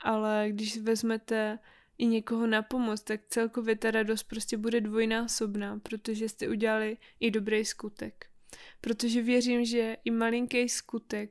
ale 0.00 0.46
když 0.48 0.78
vezmete 0.78 1.58
i 1.98 2.06
někoho 2.06 2.46
na 2.46 2.62
pomoc, 2.62 3.02
tak 3.02 3.20
celkově 3.28 3.76
ta 3.76 3.90
radost 3.90 4.22
prostě 4.22 4.56
bude 4.56 4.80
dvojnásobná, 4.80 5.78
protože 5.78 6.28
jste 6.28 6.48
udělali 6.48 6.96
i 7.20 7.30
dobrý 7.30 7.64
skutek. 7.64 8.26
Protože 8.80 9.22
věřím, 9.22 9.64
že 9.64 9.96
i 10.04 10.10
malinký 10.10 10.68
skutek 10.68 11.30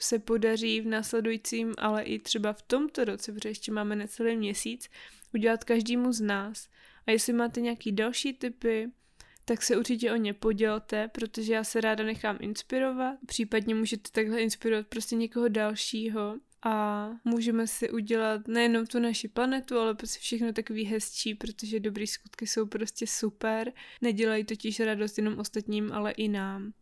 se 0.00 0.18
podaří 0.18 0.80
v 0.80 0.86
následujícím, 0.86 1.74
ale 1.78 2.02
i 2.02 2.18
třeba 2.18 2.52
v 2.52 2.62
tomto 2.62 3.04
roce, 3.04 3.32
protože 3.32 3.48
ještě 3.48 3.72
máme 3.72 3.96
necelý 3.96 4.36
měsíc, 4.36 4.90
udělat 5.34 5.64
každému 5.64 6.12
z 6.12 6.20
nás. 6.20 6.68
A 7.06 7.10
jestli 7.10 7.32
máte 7.32 7.60
nějaký 7.60 7.92
další 7.92 8.32
typy, 8.32 8.90
tak 9.44 9.62
se 9.62 9.76
určitě 9.76 10.12
o 10.12 10.16
ně 10.16 10.34
podělte, 10.34 11.08
protože 11.08 11.54
já 11.54 11.64
se 11.64 11.80
ráda 11.80 12.04
nechám 12.04 12.38
inspirovat. 12.40 13.18
Případně 13.26 13.74
můžete 13.74 14.10
takhle 14.12 14.40
inspirovat 14.40 14.86
prostě 14.86 15.16
někoho 15.16 15.48
dalšího 15.48 16.38
a 16.64 17.08
můžeme 17.24 17.66
si 17.66 17.90
udělat 17.90 18.48
nejenom 18.48 18.86
tu 18.86 18.98
naši 18.98 19.28
planetu, 19.28 19.78
ale 19.78 19.94
prostě 19.94 20.18
všechno 20.18 20.52
takový 20.52 20.84
hezčí, 20.84 21.34
protože 21.34 21.80
dobrý 21.80 22.06
skutky 22.06 22.46
jsou 22.46 22.66
prostě 22.66 23.06
super. 23.06 23.72
Nedělají 24.00 24.44
totiž 24.44 24.80
radost 24.80 25.18
jenom 25.18 25.38
ostatním, 25.38 25.92
ale 25.92 26.12
i 26.12 26.28
nám. 26.28 26.72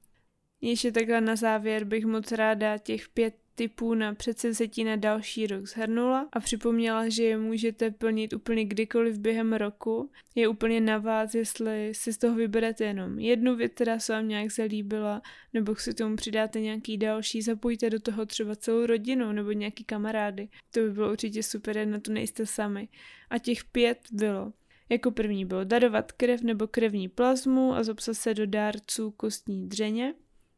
Ještě 0.60 0.92
takhle 0.92 1.20
na 1.20 1.36
závěr 1.36 1.84
bych 1.84 2.04
moc 2.04 2.32
ráda 2.32 2.78
těch 2.78 3.08
pět 3.08 3.41
typů 3.54 3.94
na 3.94 4.14
předsevzetí 4.14 4.84
na 4.84 4.96
další 4.96 5.46
rok 5.46 5.66
zhrnula 5.66 6.28
a 6.32 6.40
připomněla, 6.40 7.08
že 7.08 7.24
je 7.24 7.38
můžete 7.38 7.90
plnit 7.90 8.32
úplně 8.32 8.64
kdykoliv 8.64 9.18
během 9.18 9.52
roku. 9.52 10.10
Je 10.34 10.48
úplně 10.48 10.80
na 10.80 10.98
vás, 10.98 11.34
jestli 11.34 11.92
si 11.94 12.12
z 12.12 12.18
toho 12.18 12.34
vyberete 12.34 12.84
jenom 12.84 13.18
jednu 13.18 13.56
věc, 13.56 13.72
která 13.74 13.98
se 13.98 14.12
vám 14.12 14.28
nějak 14.28 14.52
zalíbila, 14.52 15.22
nebo 15.52 15.76
si 15.76 15.94
tomu 15.94 16.16
přidáte 16.16 16.60
nějaký 16.60 16.98
další, 16.98 17.42
zapojte 17.42 17.90
do 17.90 18.00
toho 18.00 18.26
třeba 18.26 18.56
celou 18.56 18.86
rodinu 18.86 19.32
nebo 19.32 19.52
nějaký 19.52 19.84
kamarády. 19.84 20.48
To 20.70 20.80
by 20.80 20.90
bylo 20.90 21.10
určitě 21.10 21.42
super, 21.42 21.86
na 21.88 22.00
to 22.00 22.12
nejste 22.12 22.46
sami. 22.46 22.88
A 23.30 23.38
těch 23.38 23.64
pět 23.64 23.98
bylo 24.12 24.52
jako 24.88 25.10
první 25.10 25.44
bylo 25.44 25.64
darovat 25.64 26.12
krev 26.12 26.42
nebo 26.42 26.66
krevní 26.66 27.08
plazmu 27.08 27.74
a 27.74 27.82
zapsat 27.82 28.14
se 28.14 28.34
do 28.34 28.46
dárců 28.46 29.10
kostní 29.10 29.68
dřeně. 29.68 30.14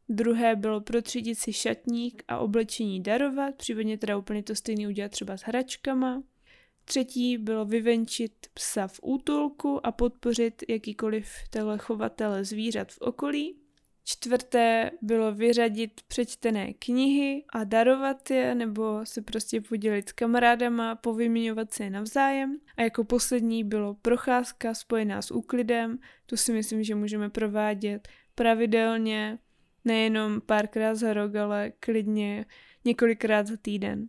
Druhé 0.09 0.55
bylo 0.55 0.81
protřídit 0.81 1.39
si 1.39 1.53
šatník 1.53 2.23
a 2.27 2.37
oblečení 2.37 3.03
darovat, 3.03 3.55
případně 3.55 3.97
teda 3.97 4.17
úplně 4.17 4.43
to 4.43 4.55
stejné 4.55 4.87
udělat 4.87 5.11
třeba 5.11 5.37
s 5.37 5.41
hračkama. 5.41 6.23
Třetí 6.85 7.37
bylo 7.37 7.65
vyvenčit 7.65 8.33
psa 8.53 8.87
v 8.87 8.99
útulku 9.03 9.85
a 9.85 9.91
podpořit 9.91 10.63
jakýkoliv 10.69 11.29
téhle 11.49 11.77
chovatele 11.77 12.45
zvířat 12.45 12.91
v 12.91 12.97
okolí. 13.01 13.55
Čtvrté 14.07 14.91
bylo 15.01 15.31
vyřadit 15.31 15.91
přečtené 16.07 16.73
knihy 16.73 17.43
a 17.49 17.63
darovat 17.63 18.31
je, 18.31 18.55
nebo 18.55 18.99
se 19.03 19.21
prostě 19.21 19.61
podělit 19.61 20.09
s 20.09 20.11
kamarádama, 20.11 20.95
povyměňovat 20.95 21.73
se 21.73 21.83
je 21.83 21.89
navzájem. 21.89 22.59
A 22.77 22.81
jako 22.81 23.03
poslední 23.03 23.63
bylo 23.63 23.93
procházka 23.93 24.73
spojená 24.73 25.21
s 25.21 25.31
úklidem, 25.31 25.99
tu 26.25 26.37
si 26.37 26.53
myslím, 26.53 26.83
že 26.83 26.95
můžeme 26.95 27.29
provádět 27.29 28.07
pravidelně 28.35 29.39
nejenom 29.85 30.41
párkrát 30.41 30.95
za 30.95 31.13
rok, 31.13 31.35
ale 31.35 31.71
klidně 31.79 32.45
několikrát 32.85 33.47
za 33.47 33.57
týden. 33.61 34.07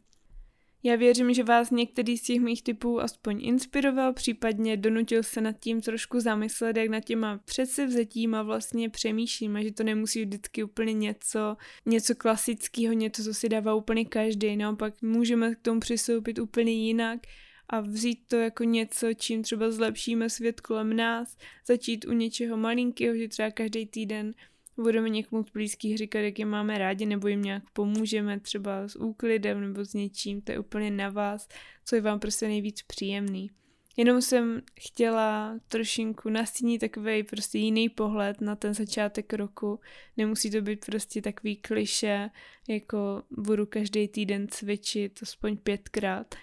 Já 0.87 0.97
věřím, 0.97 1.35
že 1.35 1.43
vás 1.43 1.71
některý 1.71 2.19
z 2.19 2.23
těch 2.23 2.41
mých 2.41 2.63
typů 2.63 3.01
aspoň 3.01 3.45
inspiroval, 3.45 4.13
případně 4.13 4.77
donutil 4.77 5.23
se 5.23 5.41
nad 5.41 5.53
tím 5.61 5.81
trošku 5.81 6.21
zamyslet, 6.21 6.77
jak 6.77 6.89
nad 6.89 7.01
těma 7.01 7.39
předsevzetíma 7.45 8.43
vlastně 8.43 8.91
přemýšlíme, 8.91 9.65
že 9.65 9.73
to 9.73 9.85
nemusí 9.85 10.25
vždycky 10.25 10.65
úplně 10.65 10.93
něco, 10.93 11.57
něco 11.87 12.15
klasického, 12.15 12.93
něco, 12.93 13.25
co 13.25 13.35
si 13.35 13.49
dává 13.49 13.75
úplně 13.75 14.05
každý, 14.05 14.57
naopak 14.57 15.03
můžeme 15.03 15.55
k 15.55 15.61
tomu 15.61 15.81
přistoupit 15.81 16.39
úplně 16.39 16.73
jinak 16.73 17.21
a 17.69 17.81
vzít 17.81 18.19
to 18.29 18.37
jako 18.37 18.65
něco, 18.65 19.15
čím 19.15 19.43
třeba 19.43 19.71
zlepšíme 19.71 20.31
svět 20.31 20.61
kolem 20.61 20.97
nás, 20.97 21.37
začít 21.67 22.05
u 22.05 22.13
něčeho 22.13 22.57
malinkého, 22.57 23.17
že 23.17 23.29
třeba 23.29 23.51
každý 23.51 23.87
týden 23.87 24.33
budeme 24.77 25.09
někomu 25.09 25.45
z 25.45 25.51
blízkých 25.51 25.99
říkat, 25.99 26.19
jak 26.19 26.39
je 26.39 26.45
máme 26.45 26.79
rádi, 26.79 27.07
nebo 27.07 27.29
jim 27.29 27.43
nějak 27.43 27.63
pomůžeme 27.73 28.41
třeba 28.41 28.89
s 28.89 28.97
úklidem 28.97 29.61
nebo 29.61 29.85
s 29.85 29.95
něčím, 29.95 30.41
to 30.41 30.53
je 30.53 30.59
úplně 30.59 30.91
na 30.91 31.09
vás, 31.09 31.49
co 31.85 31.95
je 31.95 32.01
vám 32.01 32.21
prostě 32.21 32.49
nejvíc 32.49 32.83
příjemný. 32.83 33.51
Jenom 33.97 34.23
jsem 34.23 34.63
chtěla 34.81 35.59
trošinku 35.69 36.29
nastínit 36.31 36.79
takový 36.79 37.23
prostě 37.23 37.59
jiný 37.59 37.89
pohled 37.89 38.41
na 38.41 38.57
ten 38.57 38.75
začátek 38.75 39.33
roku. 39.33 39.81
Nemusí 40.17 40.51
to 40.51 40.61
být 40.61 40.87
prostě 40.87 41.23
takový 41.23 41.57
kliše, 41.57 42.31
jako 42.69 43.23
budu 43.31 43.67
každý 43.67 44.09
týden 44.09 44.49
cvičit 44.49 45.19
aspoň 45.23 45.57
pětkrát, 45.57 46.35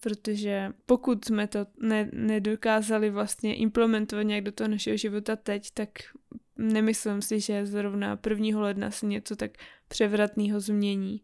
protože 0.00 0.72
pokud 0.86 1.24
jsme 1.24 1.46
to 1.46 1.66
ne- 1.80 2.10
nedokázali 2.12 3.10
vlastně 3.10 3.56
implementovat 3.56 4.22
nějak 4.22 4.44
do 4.44 4.52
toho 4.52 4.68
našeho 4.68 4.96
života 4.96 5.36
teď, 5.36 5.70
tak 5.74 5.88
nemyslím 6.62 7.22
si, 7.22 7.40
že 7.40 7.66
zrovna 7.66 8.18
1. 8.28 8.60
ledna 8.60 8.90
se 8.90 9.06
něco 9.06 9.36
tak 9.36 9.50
převratného 9.88 10.60
změní. 10.60 11.22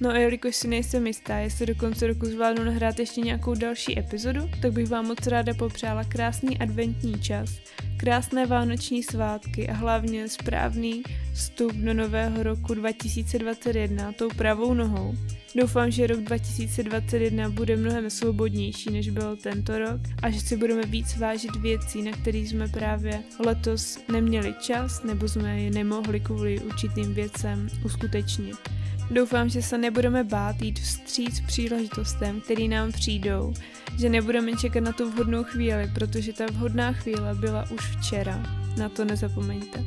No 0.00 0.10
a 0.10 0.16
jelikož 0.16 0.56
si 0.56 0.68
nejsem 0.68 1.06
jistá, 1.06 1.36
jestli 1.36 1.66
do 1.66 1.74
konce 1.74 2.06
roku 2.06 2.26
zvládnu 2.26 2.64
nahrát 2.64 2.98
ještě 2.98 3.20
nějakou 3.20 3.54
další 3.54 3.98
epizodu, 3.98 4.50
tak 4.62 4.72
bych 4.72 4.88
vám 4.88 5.06
moc 5.06 5.26
ráda 5.26 5.54
popřála 5.54 6.04
krásný 6.04 6.58
adventní 6.58 7.20
čas, 7.20 7.50
krásné 7.96 8.46
vánoční 8.46 9.02
svátky 9.02 9.68
a 9.68 9.72
hlavně 9.72 10.28
správný 10.28 11.02
vstup 11.34 11.72
do 11.72 11.94
nového 11.94 12.42
roku 12.42 12.74
2021 12.74 14.12
tou 14.12 14.28
pravou 14.28 14.74
nohou. 14.74 15.14
Doufám, 15.54 15.90
že 15.90 16.06
rok 16.06 16.20
2021 16.20 17.50
bude 17.50 17.76
mnohem 17.76 18.10
svobodnější, 18.10 18.90
než 18.90 19.10
byl 19.10 19.36
tento 19.36 19.78
rok 19.78 20.00
a 20.22 20.30
že 20.30 20.40
si 20.40 20.56
budeme 20.56 20.82
víc 20.82 21.16
vážit 21.16 21.56
věcí, 21.56 22.02
na 22.02 22.12
kterých 22.12 22.48
jsme 22.48 22.68
právě 22.68 23.22
letos 23.38 23.98
neměli 24.12 24.54
čas 24.60 25.02
nebo 25.02 25.28
jsme 25.28 25.60
je 25.60 25.70
nemohli 25.70 26.20
kvůli 26.20 26.60
určitým 26.60 27.14
věcem 27.14 27.68
uskutečnit. 27.84 28.75
Doufám, 29.10 29.48
že 29.48 29.62
se 29.62 29.78
nebudeme 29.78 30.24
bát 30.24 30.62
jít 30.62 30.78
vstříc 30.78 31.40
příležitostem, 31.40 32.40
který 32.40 32.68
nám 32.68 32.92
přijdou, 32.92 33.54
že 33.98 34.08
nebudeme 34.08 34.52
čekat 34.56 34.80
na 34.80 34.92
tu 34.92 35.10
vhodnou 35.10 35.44
chvíli, 35.44 35.90
protože 35.94 36.32
ta 36.32 36.46
vhodná 36.46 36.92
chvíle 36.92 37.34
byla 37.34 37.64
už 37.70 37.96
včera. 37.96 38.42
Na 38.78 38.88
to 38.88 39.04
nezapomeňte. 39.04 39.84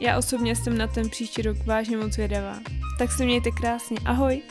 Já 0.00 0.18
osobně 0.18 0.56
jsem 0.56 0.78
na 0.78 0.86
ten 0.86 1.08
příští 1.08 1.42
rok 1.42 1.56
vážně 1.66 1.96
moc 1.96 2.16
vědavá. 2.16 2.58
Tak 2.98 3.12
se 3.12 3.24
mějte 3.24 3.50
krásně. 3.50 3.96
Ahoj! 4.04 4.42